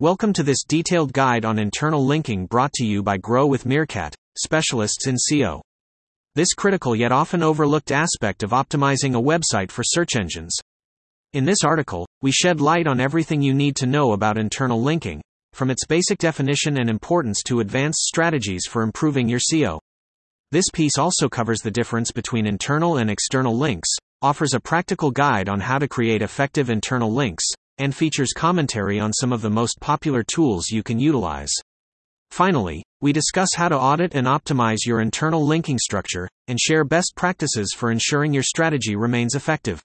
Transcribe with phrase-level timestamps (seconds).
[0.00, 4.12] Welcome to this detailed guide on internal linking brought to you by Grow with Meerkat,
[4.36, 5.60] specialists in SEO.
[6.34, 10.52] This critical yet often overlooked aspect of optimizing a website for search engines.
[11.32, 15.22] In this article, we shed light on everything you need to know about internal linking,
[15.52, 19.78] from its basic definition and importance to advanced strategies for improving your SEO.
[20.50, 23.90] This piece also covers the difference between internal and external links,
[24.22, 27.44] offers a practical guide on how to create effective internal links,
[27.78, 31.52] and features commentary on some of the most popular tools you can utilize.
[32.30, 37.12] Finally, we discuss how to audit and optimize your internal linking structure, and share best
[37.16, 39.82] practices for ensuring your strategy remains effective.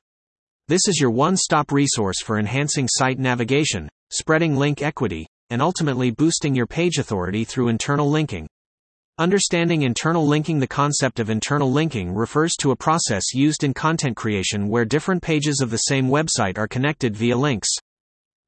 [0.67, 6.11] This is your one stop resource for enhancing site navigation, spreading link equity, and ultimately
[6.11, 8.47] boosting your page authority through internal linking.
[9.19, 14.15] Understanding internal linking The concept of internal linking refers to a process used in content
[14.15, 17.67] creation where different pages of the same website are connected via links.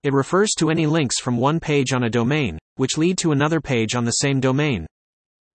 [0.04, 3.62] It refers to any links from one page on a domain, which lead to another
[3.62, 4.88] page on the same domain.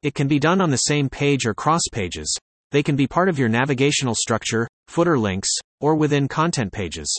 [0.05, 2.33] It can be done on the same page or cross pages.
[2.71, 5.49] They can be part of your navigational structure, footer links,
[5.81, 7.19] or within content pages.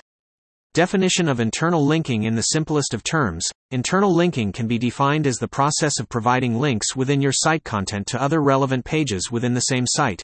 [0.73, 5.35] Definition of internal linking in the simplest of terms internal linking can be defined as
[5.35, 9.61] the process of providing links within your site content to other relevant pages within the
[9.61, 10.23] same site.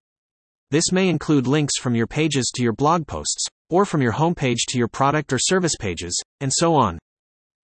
[0.71, 4.67] This may include links from your pages to your blog posts, or from your homepage
[4.67, 6.99] to your product or service pages, and so on.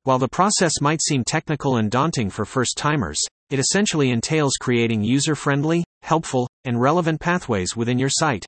[0.05, 3.21] While the process might seem technical and daunting for first timers,
[3.51, 8.43] it essentially entails creating user friendly, helpful, and relevant pathways within your site.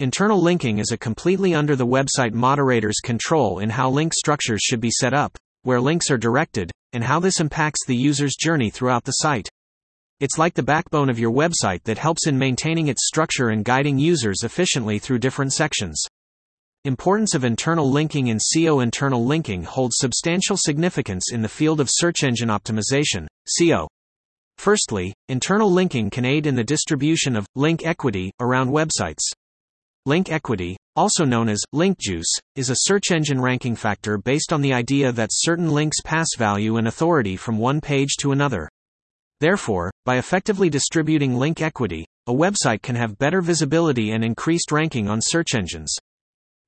[0.00, 4.80] Internal linking is a completely under the website moderator's control in how link structures should
[4.80, 9.04] be set up, where links are directed, and how this impacts the user's journey throughout
[9.04, 9.48] the site.
[10.20, 13.98] It's like the backbone of your website that helps in maintaining its structure and guiding
[13.98, 16.04] users efficiently through different sections.
[16.84, 21.88] Importance of internal linking in SEO Internal linking holds substantial significance in the field of
[21.88, 23.86] search engine optimization, SEO.
[24.56, 29.22] Firstly, internal linking can aid in the distribution of link equity around websites.
[30.06, 34.60] Link equity, also known as link juice, is a search engine ranking factor based on
[34.60, 38.68] the idea that certain links pass value and authority from one page to another.
[39.38, 45.08] Therefore, by effectively distributing link equity, a website can have better visibility and increased ranking
[45.08, 45.96] on search engines.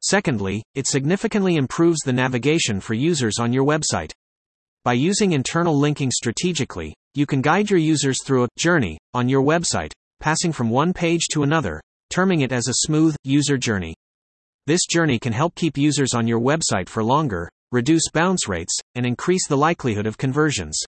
[0.06, 4.12] Secondly, it significantly improves the navigation for users on your website.
[4.84, 9.42] By using internal linking strategically, you can guide your users through a journey on your
[9.42, 13.94] website, passing from one page to another, terming it as a smooth, user journey.
[14.66, 19.06] This journey can help keep users on your website for longer, reduce bounce rates, and
[19.06, 20.78] increase the likelihood of conversions.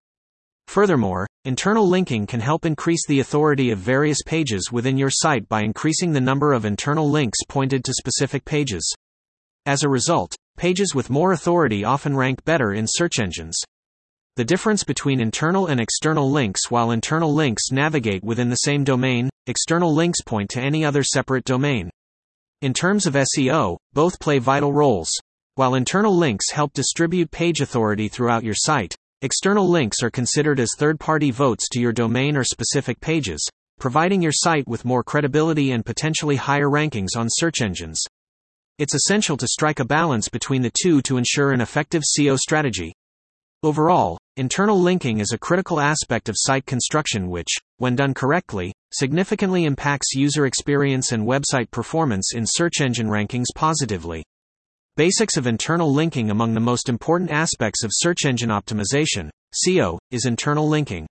[0.69, 5.63] Furthermore, internal linking can help increase the authority of various pages within your site by
[5.63, 8.95] increasing the number of internal links pointed to specific pages.
[9.67, 13.61] As a result, pages with more authority often rank better in search engines.
[14.37, 19.29] The difference between internal and external links While internal links navigate within the same domain,
[19.49, 21.91] external links point to any other separate domain.
[22.63, 25.11] In terms of SEO, both play vital roles.
[25.57, 30.71] While internal links help distribute page authority throughout your site, external links are considered as
[30.79, 33.45] third party votes to your domain or specific pages,
[33.81, 38.01] providing your site with more credibility and potentially higher rankings on search engines.
[38.79, 42.93] It's essential to strike a balance between the two to ensure an effective SEO strategy.
[43.63, 47.49] Overall, internal linking is a critical aspect of site construction which,
[47.79, 54.23] when done correctly, significantly impacts user experience and website performance in search engine rankings positively.
[54.95, 59.31] Basics of internal linking Among the most important aspects of search engine optimization,
[59.67, 61.07] SEO, is internal linking.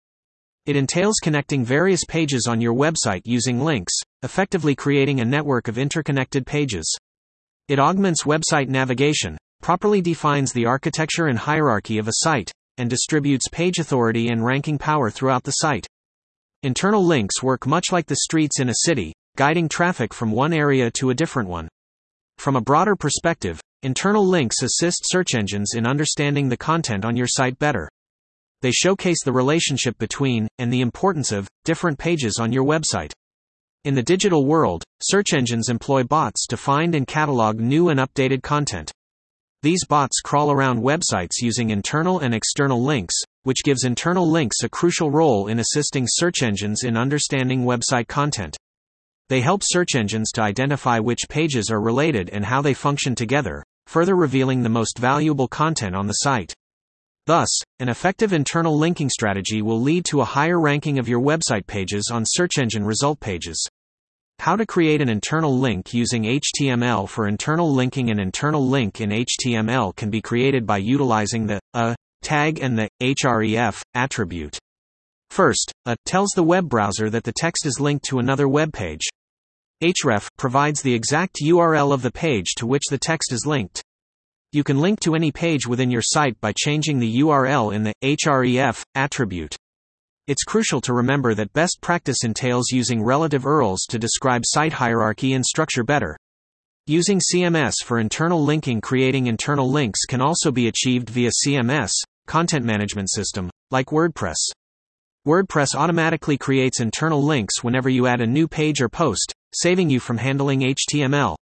[0.68, 5.80] It entails connecting various pages on your website using links, effectively creating a network of
[5.80, 6.96] interconnected pages.
[7.68, 13.50] It augments website navigation, properly defines the architecture and hierarchy of a site, and distributes
[13.50, 15.88] page authority and ranking power throughout the site.
[16.62, 20.92] Internal links work much like the streets in a city, guiding traffic from one area
[20.92, 21.68] to a different one.
[22.38, 27.28] From a broader perspective, internal links assist search engines in understanding the content on your
[27.28, 27.90] site better.
[28.62, 33.12] They showcase the relationship between, and the importance of, different pages on your website.
[33.85, 38.41] In the digital world, search engines employ bots to find and catalog new and updated
[38.41, 38.91] content.
[39.61, 44.70] These bots crawl around websites using internal and external links, which gives internal links a
[44.70, 48.58] crucial role in assisting search engines in understanding website content.
[49.29, 53.64] They help search engines to identify which pages are related and how they function together,
[53.85, 56.55] further revealing the most valuable content on the site.
[57.28, 57.49] Thus,
[57.79, 62.09] an effective internal linking strategy will lead to a higher ranking of your website pages
[62.11, 63.64] on search engine result pages.
[64.40, 69.09] How to create an internal link using HTML for internal linking An internal link in
[69.09, 74.58] HTML can be created by utilizing the a tag and the href attribute.
[75.29, 79.02] First, a tells the web browser that the text is linked to another web page.
[79.84, 83.84] href provides the exact URL of the page to which the text is linked.
[84.52, 87.93] You can link to any page within your site by changing the URL in the
[88.03, 89.55] href attribute.
[90.28, 95.34] It's crucial to remember that best practice entails using relative URLs to describe site hierarchy
[95.34, 96.18] and structure better.
[96.88, 101.92] Using CMS for internal linking creating internal links can also be achieved via CMS,
[102.26, 104.34] content management system, like WordPress.
[105.28, 110.00] WordPress automatically creates internal links whenever you add a new page or post, saving you
[110.00, 111.36] from handling HTML.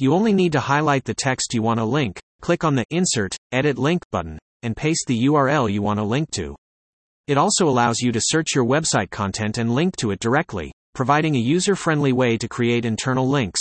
[0.00, 3.36] You only need to highlight the text you want to link, click on the Insert,
[3.52, 6.56] Edit Link button, and paste the URL you want to link to.
[7.28, 11.36] It also allows you to search your website content and link to it directly, providing
[11.36, 13.60] a user friendly way to create internal links.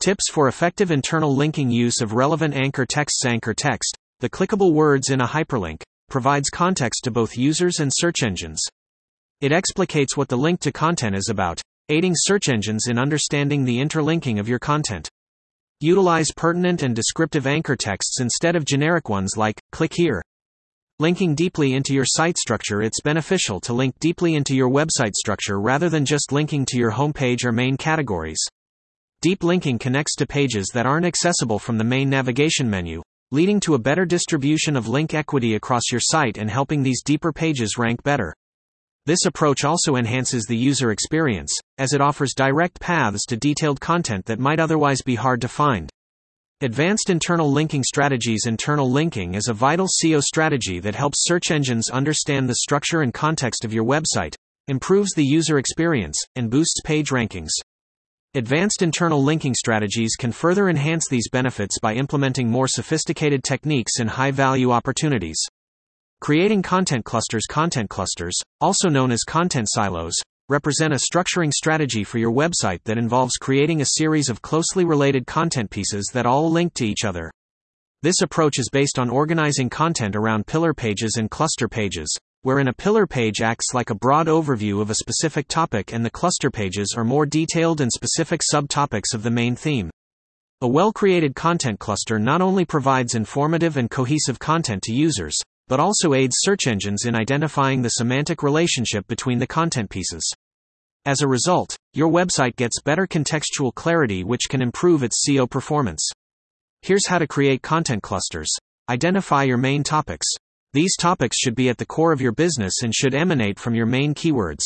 [0.00, 5.08] Tips for effective internal linking use of relevant anchor texts Anchor text, the clickable words
[5.08, 8.60] in a hyperlink, provides context to both users and search engines.
[9.40, 13.80] It explicates what the link to content is about, aiding search engines in understanding the
[13.80, 15.08] interlinking of your content.
[15.80, 20.22] Utilize pertinent and descriptive anchor texts instead of generic ones like, click here.
[21.00, 25.60] Linking deeply into your site structure It's beneficial to link deeply into your website structure
[25.60, 28.38] rather than just linking to your homepage or main categories.
[29.20, 33.02] Deep linking connects to pages that aren't accessible from the main navigation menu,
[33.32, 37.32] leading to a better distribution of link equity across your site and helping these deeper
[37.32, 38.32] pages rank better.
[39.04, 44.26] This approach also enhances the user experience, as it offers direct paths to detailed content
[44.26, 45.90] that might otherwise be hard to find.
[46.60, 51.90] Advanced Internal Linking Strategies Internal linking is a vital SEO strategy that helps search engines
[51.90, 54.36] understand the structure and context of your website,
[54.68, 57.50] improves the user experience, and boosts page rankings.
[58.34, 64.06] Advanced internal linking strategies can further enhance these benefits by implementing more sophisticated techniques in
[64.06, 65.44] high value opportunities.
[66.20, 70.14] Creating content clusters Content clusters, also known as content silos,
[70.48, 75.26] represent a structuring strategy for your website that involves creating a series of closely related
[75.26, 77.30] content pieces that all link to each other.
[78.02, 82.74] This approach is based on organizing content around pillar pages and cluster pages, wherein a
[82.74, 86.94] pillar page acts like a broad overview of a specific topic and the cluster pages
[86.94, 89.88] are more detailed and specific subtopics of the main theme.
[90.60, 95.36] A well created content cluster not only provides informative and cohesive content to users,
[95.68, 100.22] but also aids search engines in identifying the semantic relationship between the content pieces.
[101.06, 106.10] As a result, your website gets better contextual clarity, which can improve its SEO performance.
[106.82, 108.50] Here's how to create content clusters.
[108.88, 110.26] Identify your main topics.
[110.72, 113.86] These topics should be at the core of your business and should emanate from your
[113.86, 114.62] main keywords.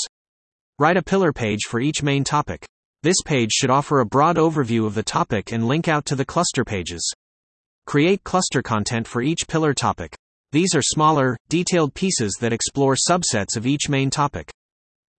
[0.78, 2.66] Write a pillar page for each main topic.
[3.02, 6.24] This page should offer a broad overview of the topic and link out to the
[6.24, 7.12] cluster pages.
[7.86, 10.16] Create cluster content for each pillar topic.
[10.50, 14.50] These are smaller, detailed pieces that explore subsets of each main topic.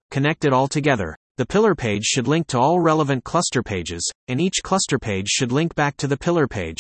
[0.10, 1.16] Connect it all together.
[1.38, 5.52] The pillar page should link to all relevant cluster pages, and each cluster page should
[5.52, 6.80] link back to the pillar page.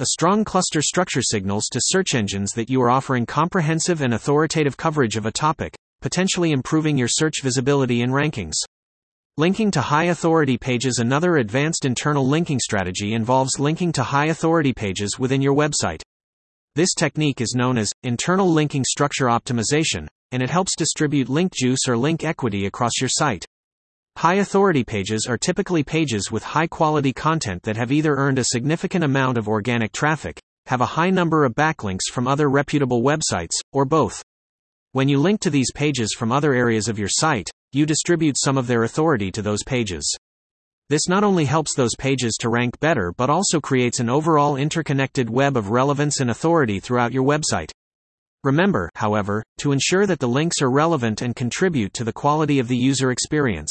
[0.00, 4.76] A strong cluster structure signals to search engines that you are offering comprehensive and authoritative
[4.76, 8.54] coverage of a topic, potentially improving your search visibility and rankings.
[9.36, 14.72] Linking to high authority pages Another advanced internal linking strategy involves linking to high authority
[14.72, 16.02] pages within your website.
[16.76, 21.88] This technique is known as internal linking structure optimization, and it helps distribute link juice
[21.88, 23.44] or link equity across your site.
[24.16, 28.44] High authority pages are typically pages with high quality content that have either earned a
[28.44, 33.56] significant amount of organic traffic, have a high number of backlinks from other reputable websites,
[33.72, 34.22] or both.
[34.92, 38.56] When you link to these pages from other areas of your site, you distribute some
[38.56, 40.16] of their authority to those pages.
[40.90, 45.30] This not only helps those pages to rank better but also creates an overall interconnected
[45.30, 47.70] web of relevance and authority throughout your website.
[48.42, 52.66] Remember, however, to ensure that the links are relevant and contribute to the quality of
[52.66, 53.70] the user experience.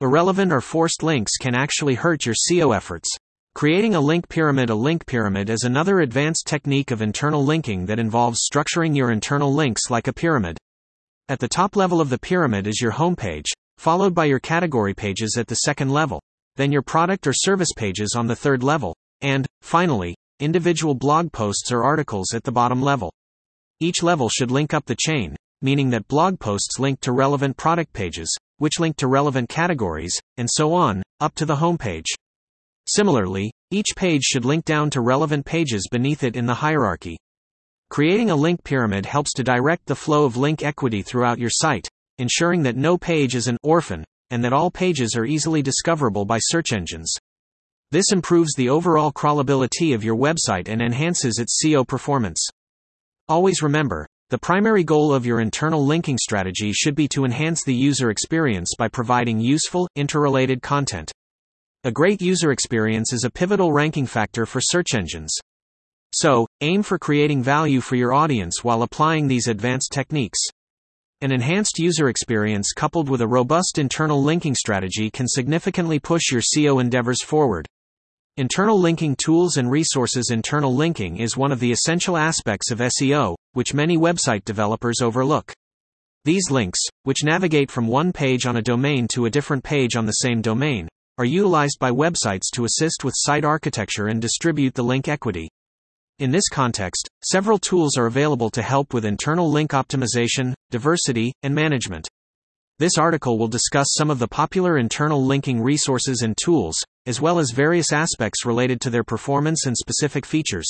[0.00, 3.08] Irrelevant or forced links can actually hurt your SEO efforts.
[3.56, 7.98] Creating a link pyramid A link pyramid is another advanced technique of internal linking that
[7.98, 10.56] involves structuring your internal links like a pyramid.
[11.28, 15.36] At the top level of the pyramid is your homepage, followed by your category pages
[15.36, 16.20] at the second level
[16.58, 21.70] then your product or service pages on the third level, and, finally, individual blog posts
[21.70, 23.12] or articles at the bottom level.
[23.78, 27.92] Each level should link up the chain, meaning that blog posts link to relevant product
[27.92, 32.06] pages, which link to relevant categories, and so on, up to the homepage.
[32.88, 37.16] Similarly, each page should link down to relevant pages beneath it in the hierarchy.
[37.88, 41.88] Creating a link pyramid helps to direct the flow of link equity throughout your site,
[42.18, 46.38] ensuring that no page is an orphan, and that all pages are easily discoverable by
[46.40, 47.14] search engines.
[47.90, 52.46] This improves the overall crawlability of your website and enhances its SEO performance.
[53.28, 57.74] Always remember, the primary goal of your internal linking strategy should be to enhance the
[57.74, 61.10] user experience by providing useful, interrelated content.
[61.84, 65.34] A great user experience is a pivotal ranking factor for search engines.
[66.14, 70.38] So, aim for creating value for your audience while applying these advanced techniques.
[71.20, 76.40] An enhanced user experience coupled with a robust internal linking strategy can significantly push your
[76.40, 77.66] SEO endeavors forward.
[78.36, 83.34] Internal linking tools and resources Internal linking is one of the essential aspects of SEO,
[83.54, 85.52] which many website developers overlook.
[86.24, 90.06] These links, which navigate from one page on a domain to a different page on
[90.06, 90.86] the same domain,
[91.18, 95.48] are utilized by websites to assist with site architecture and distribute the link equity.
[96.18, 101.54] In this context, several tools are available to help with internal link optimization, diversity, and
[101.54, 102.08] management.
[102.80, 106.74] This article will discuss some of the popular internal linking resources and tools,
[107.06, 110.68] as well as various aspects related to their performance and specific features.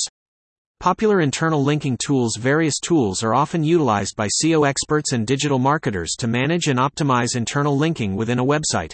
[0.79, 6.11] Popular internal linking tools Various tools are often utilized by SEO experts and digital marketers
[6.19, 8.91] to manage and optimize internal linking within a website.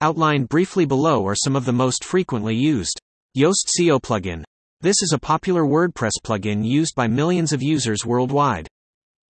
[0.00, 3.00] Outlined briefly below are some of the most frequently used.
[3.38, 4.42] Yoast SEO plugin.
[4.82, 8.68] This is a popular WordPress plugin used by millions of users worldwide.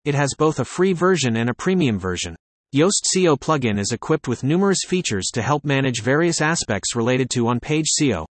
[0.05, 2.37] It has both a free version and a premium version.
[2.73, 7.49] Yoast SEO plugin is equipped with numerous features to help manage various aspects related to
[7.49, 8.25] on page SEO.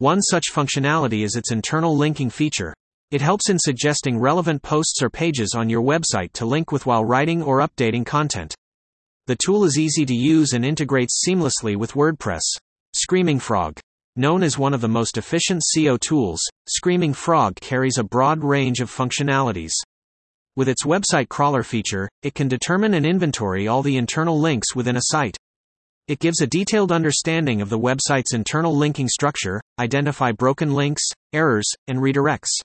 [0.00, 2.74] One such functionality is its internal linking feature.
[3.10, 7.06] It helps in suggesting relevant posts or pages on your website to link with while
[7.06, 8.54] writing or updating content.
[9.28, 12.42] The tool is easy to use and integrates seamlessly with WordPress.
[12.94, 13.80] Screaming Frog.
[14.16, 18.78] Known as one of the most efficient SEO tools, Screaming Frog carries a broad range
[18.78, 19.72] of functionalities.
[20.54, 24.96] With its website crawler feature, it can determine and inventory all the internal links within
[24.96, 25.36] a site.
[26.06, 31.02] It gives a detailed understanding of the website's internal linking structure, identify broken links,
[31.32, 32.60] errors, and redirects.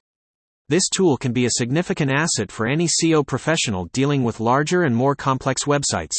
[0.67, 4.95] This tool can be a significant asset for any SEO professional dealing with larger and
[4.95, 6.13] more complex websites.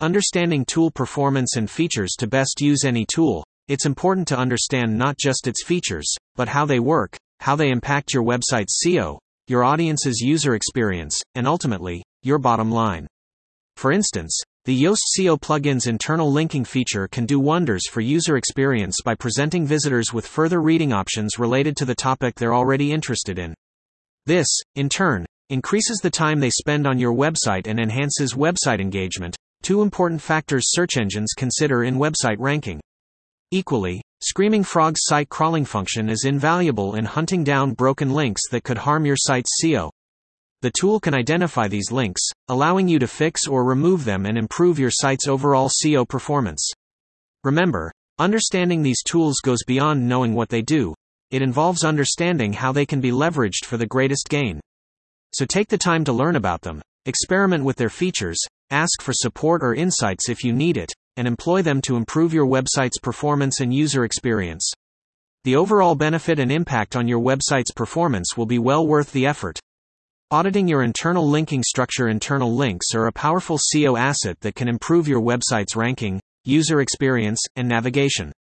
[0.00, 5.18] Understanding tool performance and features to best use any tool, it's important to understand not
[5.18, 9.18] just its features, but how they work, how they impact your website's SEO,
[9.48, 13.06] your audience's user experience, and ultimately, your bottom line.
[13.76, 18.96] For instance, the Yoast SEO plugin's internal linking feature can do wonders for user experience
[19.04, 23.54] by presenting visitors with further reading options related to the topic they're already interested in.
[24.26, 29.36] This, in turn, increases the time they spend on your website and enhances website engagement,
[29.62, 32.80] two important factors search engines consider in website ranking.
[33.56, 38.76] Equally, Screaming Frog's site crawling function is invaluable in hunting down broken links that could
[38.76, 39.90] harm your site's SEO.
[40.60, 44.78] The tool can identify these links, allowing you to fix or remove them and improve
[44.78, 46.70] your site's overall SEO performance.
[47.44, 50.94] Remember, understanding these tools goes beyond knowing what they do,
[51.30, 54.60] it involves understanding how they can be leveraged for the greatest gain.
[55.32, 59.62] So take the time to learn about them, experiment with their features, ask for support
[59.64, 63.72] or insights if you need it, and employ them to improve your website's performance and
[63.72, 64.70] user experience.
[65.44, 69.60] The overall benefit and impact on your website's performance will be well worth the effort.
[70.32, 75.06] Auditing your internal linking structure Internal links are a powerful SEO asset that can improve
[75.06, 78.32] your website's ranking, user experience, and navigation.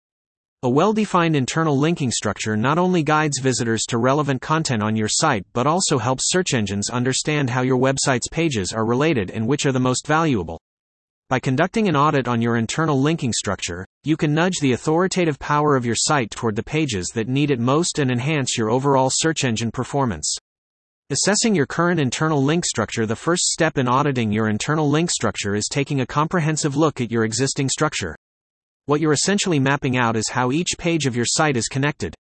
[0.63, 5.07] A well defined internal linking structure not only guides visitors to relevant content on your
[5.07, 9.67] site but also helps search engines understand how your website's pages are related and which
[9.67, 10.59] are the most valuable.
[11.27, 15.75] By conducting an audit on your internal linking structure, you can nudge the authoritative power
[15.75, 19.43] of your site toward the pages that need it most and enhance your overall search
[19.43, 20.35] engine performance.
[21.09, 25.55] Assessing your current internal link structure The first step in auditing your internal link structure
[25.55, 28.15] is taking a comprehensive look at your existing structure.
[28.85, 32.13] What you're essentially mapping out is how each page of your site is connected.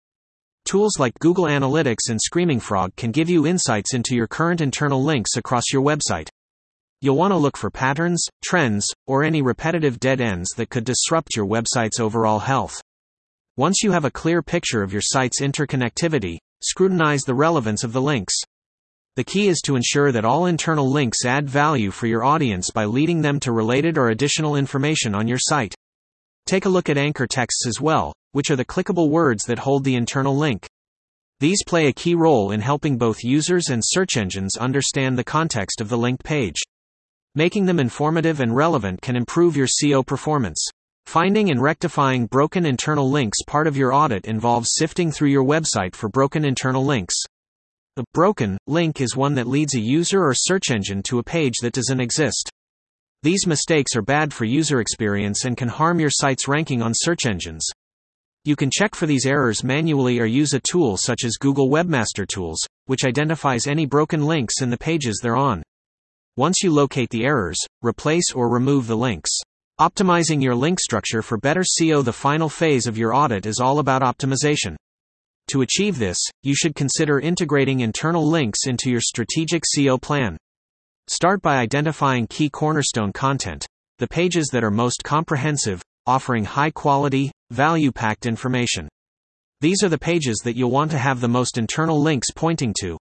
[0.64, 5.04] Tools like Google Analytics and Screaming Frog can give you insights into your current internal
[5.04, 6.30] links across your website.
[7.00, 11.36] You'll want to look for patterns, trends, or any repetitive dead ends that could disrupt
[11.36, 12.80] your website's overall health.
[13.56, 18.02] Once you have a clear picture of your site's interconnectivity, scrutinize the relevance of the
[18.02, 18.34] links.
[19.16, 22.84] The key is to ensure that all internal links add value for your audience by
[22.84, 25.74] leading them to related or additional information on your site.
[26.46, 29.84] Take a look at anchor texts as well, which are the clickable words that hold
[29.84, 30.66] the internal link.
[31.38, 35.80] These play a key role in helping both users and search engines understand the context
[35.80, 36.60] of the linked page.
[37.36, 40.64] Making them informative and relevant can improve your SEO performance.
[41.06, 45.96] Finding and rectifying broken internal links Part of your audit involves sifting through your website
[45.96, 47.16] for broken internal links.
[47.96, 51.54] A broken link is one that leads a user or search engine to a page
[51.62, 52.50] that doesn't exist.
[53.24, 57.26] These mistakes are bad for user experience and can harm your site's ranking on search
[57.26, 57.66] engines.
[58.44, 62.28] You can check for these errors manually or use a tool such as Google Webmaster
[62.28, 65.64] Tools, which identifies any broken links in the pages they're on.
[66.36, 69.30] Once you locate the errors, replace or remove the links.
[69.80, 72.04] Optimizing your link structure for better SEO.
[72.04, 74.74] The final phase of your audit is all about optimization.
[75.48, 80.36] To achieve this, you should consider integrating internal links into your strategic SEO plan.
[81.06, 83.64] Start by identifying key cornerstone content,
[84.00, 88.88] the pages that are most comprehensive, offering high quality, value packed information.
[89.60, 92.98] These are the pages that you'll want to have the most internal links pointing to.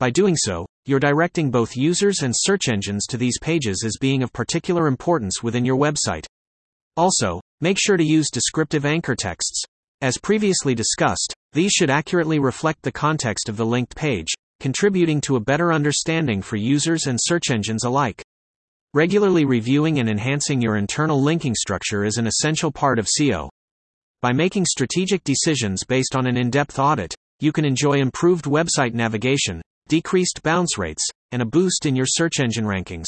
[0.00, 4.22] By doing so, you're directing both users and search engines to these pages as being
[4.22, 6.26] of particular importance within your website.
[6.96, 9.62] Also, make sure to use descriptive anchor texts.
[10.00, 15.36] As previously discussed, these should accurately reflect the context of the linked page, contributing to
[15.36, 18.22] a better understanding for users and search engines alike.
[18.94, 23.48] Regularly reviewing and enhancing your internal linking structure is an essential part of SEO.
[24.20, 28.94] By making strategic decisions based on an in depth audit, you can enjoy improved website
[28.94, 33.06] navigation, decreased bounce rates, and a boost in your search engine rankings.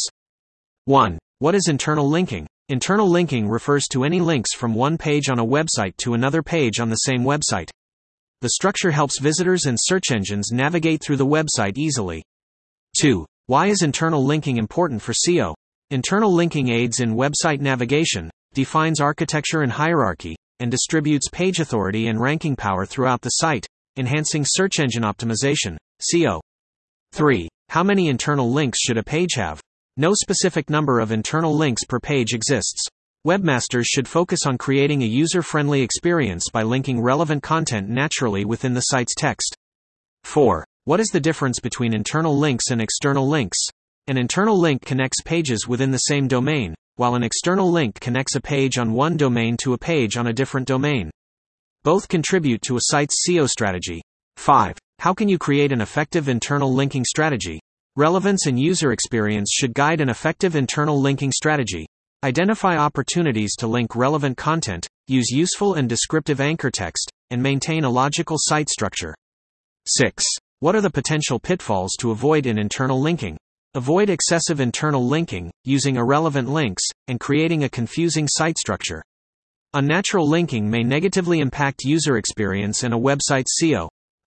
[0.84, 1.18] 1.
[1.38, 2.46] What is internal linking?
[2.68, 6.80] Internal linking refers to any links from one page on a website to another page
[6.80, 7.70] on the same website.
[8.40, 12.22] The structure helps visitors and search engines navigate through the website easily.
[13.00, 13.24] 2.
[13.46, 15.54] Why is internal linking important for SEO?
[15.90, 22.20] Internal linking aids in website navigation, defines architecture and hierarchy, and distributes page authority and
[22.20, 23.66] ranking power throughout the site,
[23.96, 25.76] enhancing search engine optimization.
[26.02, 26.40] SEO.
[27.16, 27.48] 3.
[27.70, 29.58] How many internal links should a page have?
[29.96, 32.86] No specific number of internal links per page exists.
[33.26, 38.74] Webmasters should focus on creating a user friendly experience by linking relevant content naturally within
[38.74, 39.56] the site's text.
[40.24, 40.62] 4.
[40.84, 43.66] What is the difference between internal links and external links?
[44.08, 48.42] An internal link connects pages within the same domain, while an external link connects a
[48.42, 51.10] page on one domain to a page on a different domain.
[51.82, 54.02] Both contribute to a site's SEO strategy.
[54.36, 54.76] 5.
[54.98, 57.60] How can you create an effective internal linking strategy?
[57.96, 61.86] Relevance and user experience should guide an effective internal linking strategy.
[62.24, 67.90] Identify opportunities to link relevant content, use useful and descriptive anchor text, and maintain a
[67.90, 69.14] logical site structure.
[69.86, 70.24] 6.
[70.60, 73.36] What are the potential pitfalls to avoid in internal linking?
[73.74, 79.02] Avoid excessive internal linking, using irrelevant links, and creating a confusing site structure.
[79.74, 83.88] Unnatural linking may negatively impact user experience and a website's SEO.